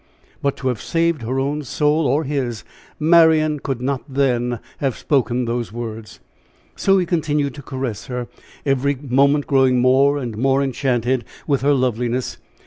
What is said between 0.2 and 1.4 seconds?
But to have saved her